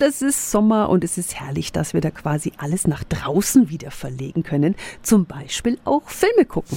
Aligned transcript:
Das 0.00 0.22
ist 0.22 0.50
Sommer 0.50 0.88
und 0.88 1.04
es 1.04 1.18
ist 1.18 1.38
herrlich, 1.38 1.70
dass 1.70 1.94
wir 1.94 2.00
da 2.00 2.10
quasi 2.10 2.50
alles 2.58 2.88
nach 2.88 3.04
draußen 3.04 3.70
wieder 3.70 3.92
verlegen 3.92 4.42
können. 4.42 4.74
Zum 5.02 5.24
Beispiel 5.24 5.78
auch 5.84 6.08
Filme 6.08 6.46
gucken. 6.46 6.76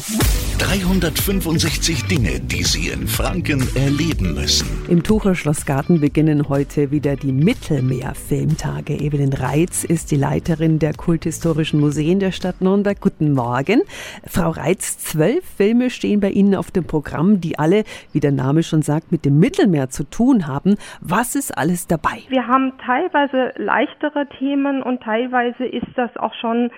365 0.59 2.03
Dinge, 2.03 2.40
die 2.40 2.64
Sie 2.64 2.90
in 2.90 3.08
Franken 3.08 3.67
erleben 3.75 4.35
müssen. 4.35 4.67
Im 4.88 5.01
Tucher 5.01 5.33
Schlossgarten 5.33 6.00
beginnen 6.00 6.48
heute 6.48 6.92
wieder 6.92 7.16
die 7.16 7.32
Mittelmeer-Filmtage. 7.32 8.93
Evelyn 8.93 9.34
Reitz 9.34 9.84
ist 9.84 10.11
die 10.11 10.15
Leiterin 10.15 10.77
der 10.77 10.93
Kulthistorischen 10.93 11.79
Museen 11.79 12.20
der 12.20 12.31
Stadt 12.31 12.61
Nürnberg. 12.61 13.02
Guten 13.02 13.31
Morgen. 13.34 13.81
Frau 14.27 14.52
Reitz, 14.52 14.99
zwölf 14.99 15.43
Filme 15.43 15.89
stehen 15.89 16.20
bei 16.20 16.29
Ihnen 16.29 16.54
auf 16.54 16.70
dem 16.70 16.84
Programm, 16.84 17.41
die 17.41 17.57
alle, 17.57 17.84
wie 18.11 18.20
der 18.20 18.31
Name 18.31 18.61
schon 18.61 18.84
sagt, 18.84 19.11
mit 19.11 19.25
dem 19.25 19.39
Mittelmeer 19.39 19.89
zu 19.89 20.04
tun 20.04 20.45
haben. 20.45 20.75
Was 21.02 21.34
ist 21.34 21.57
alles 21.57 21.88
dabei? 21.88 22.21
Wir 22.29 22.45
haben 22.45 22.73
teilweise 22.86 23.06
teilweise 23.07 23.53
leichtere 23.57 24.27
Themen 24.27 24.83
und 24.83 25.01
teilweise 25.03 25.65
ist 25.65 25.88
das 25.95 26.15
auch 26.17 26.34
schon 26.35 26.71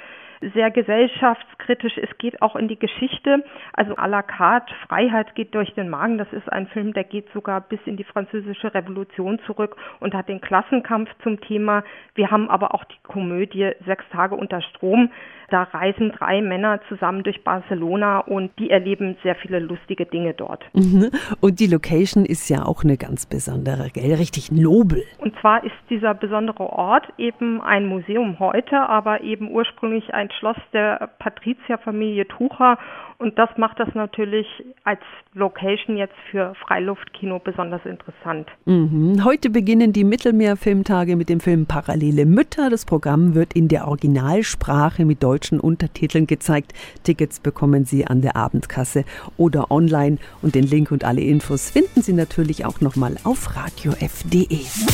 sehr 0.53 0.71
gesellschaftskritisch. 0.71 1.97
Es 1.97 2.17
geht 2.17 2.41
auch 2.41 2.55
in 2.55 2.67
die 2.67 2.79
Geschichte. 2.79 3.43
Also 3.73 3.95
à 3.95 4.07
la 4.07 4.21
carte, 4.21 4.73
Freiheit 4.87 5.35
geht 5.35 5.53
durch 5.55 5.73
den 5.73 5.89
Magen. 5.89 6.17
Das 6.17 6.31
ist 6.31 6.51
ein 6.51 6.67
Film, 6.67 6.93
der 6.93 7.03
geht 7.03 7.27
sogar 7.33 7.61
bis 7.61 7.79
in 7.85 7.97
die 7.97 8.03
französische 8.03 8.73
Revolution 8.73 9.39
zurück 9.45 9.75
und 9.99 10.13
hat 10.13 10.29
den 10.29 10.41
Klassenkampf 10.41 11.09
zum 11.23 11.41
Thema. 11.41 11.83
Wir 12.15 12.31
haben 12.31 12.49
aber 12.49 12.73
auch 12.73 12.83
die 12.85 12.99
Komödie 13.03 13.71
Sechs 13.85 14.05
Tage 14.11 14.35
unter 14.35 14.61
Strom. 14.61 15.11
Da 15.49 15.63
reisen 15.63 16.11
drei 16.11 16.41
Männer 16.41 16.79
zusammen 16.89 17.23
durch 17.23 17.43
Barcelona 17.43 18.19
und 18.19 18.51
die 18.59 18.69
erleben 18.69 19.17
sehr 19.23 19.35
viele 19.35 19.59
lustige 19.59 20.05
Dinge 20.05 20.33
dort. 20.33 20.63
Mhm. 20.73 21.09
Und 21.41 21.59
die 21.59 21.67
Location 21.67 22.25
ist 22.25 22.49
ja 22.49 22.65
auch 22.65 22.83
eine 22.83 22.97
ganz 22.97 23.25
besondere, 23.25 23.89
gell? 23.91 24.13
Richtig 24.13 24.51
nobel. 24.51 25.03
Und 25.17 25.35
zwar 25.39 25.63
ist 25.63 25.75
dieser 25.89 26.13
besondere 26.13 26.69
Ort 26.69 27.07
eben 27.17 27.61
ein 27.61 27.87
Museum 27.87 28.37
heute, 28.39 28.77
aber 28.77 29.21
eben 29.21 29.49
ursprünglich 29.51 30.13
ein 30.13 30.28
Schloss 30.33 30.57
der 30.73 31.09
Patrizierfamilie 31.19 32.27
Tucher 32.27 32.77
und 33.21 33.37
das 33.37 33.49
macht 33.57 33.77
das 33.81 33.89
natürlich 33.95 34.47
als 34.85 35.01
Location 35.33 35.97
jetzt 35.97 36.15
für 36.31 36.53
Freiluftkino 36.65 37.39
besonders 37.39 37.85
interessant. 37.85 38.47
Mhm. 38.63 39.25
Heute 39.25 39.49
beginnen 39.49 39.91
die 39.91 40.05
Mittelmeerfilmtage 40.05 41.17
mit 41.17 41.27
dem 41.27 41.41
Film 41.41 41.65
Parallele 41.65 42.25
Mütter. 42.25 42.69
Das 42.69 42.85
Programm 42.85 43.35
wird 43.35 43.51
in 43.51 43.67
der 43.67 43.89
Originalsprache 43.89 45.03
mit 45.03 45.21
deutschen 45.21 45.59
Untertiteln 45.59 46.27
gezeigt. 46.27 46.71
Tickets 47.03 47.41
bekommen 47.41 47.83
Sie 47.83 48.07
an 48.07 48.21
der 48.21 48.37
Abendkasse 48.37 49.03
oder 49.35 49.69
online 49.69 50.17
und 50.41 50.55
den 50.55 50.63
Link 50.63 50.89
und 50.89 51.03
alle 51.03 51.19
Infos 51.19 51.69
finden 51.71 52.01
Sie 52.01 52.13
natürlich 52.13 52.65
auch 52.65 52.79
nochmal 52.79 53.17
auf 53.25 53.53
radiof.de. 53.53 54.47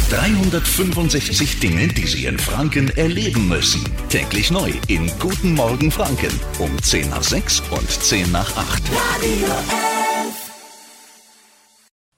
365 0.10 1.60
Dinge, 1.60 1.90
die 1.90 2.08
Sie 2.08 2.26
in 2.26 2.40
Franken 2.40 2.90
erleben 2.98 3.48
müssen. 3.50 3.86
Täglich 4.10 4.50
neu 4.50 4.72
in 4.88 5.08
Guten 5.26 5.56
Morgen 5.56 5.90
Franken 5.90 6.40
um 6.60 6.80
10 6.80 7.10
nach 7.10 7.24
6 7.24 7.64
und 7.72 7.90
10 7.90 8.26
10 8.26 8.32
nach 8.32 8.56
8. 8.56 8.84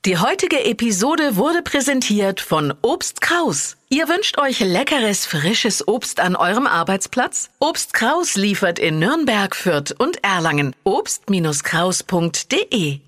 Die 0.03 0.17
heutige 0.17 0.66
Episode 0.66 1.38
wurde 1.38 1.61
präsentiert 1.61 2.41
von 2.41 2.73
Obst 2.81 3.22
Kraus. 3.22 3.77
Ihr 3.88 4.09
wünscht 4.09 4.38
euch 4.39 4.59
leckeres, 4.59 5.25
frisches 5.25 5.88
Obst 5.88 6.19
an 6.19 6.36
eurem 6.36 6.67
Arbeitsplatz? 6.67 7.49
Obst 7.59 7.94
Kraus 7.94 8.36
liefert 8.36 8.77
in 8.77 8.99
Nürnberg, 8.99 9.55
Fürth 9.55 9.95
und 9.97 10.21
Erlangen. 10.21 10.75
Obst-Kraus.de 10.83 12.99